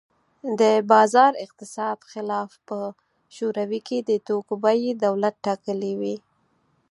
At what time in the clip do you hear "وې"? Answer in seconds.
5.99-6.15